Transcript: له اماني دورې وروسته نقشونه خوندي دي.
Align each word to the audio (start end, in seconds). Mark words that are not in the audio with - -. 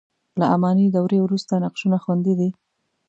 له 0.39 0.45
اماني 0.55 0.85
دورې 0.95 1.19
وروسته 1.21 1.53
نقشونه 1.63 1.97
خوندي 2.03 2.33
دي. 2.39 2.49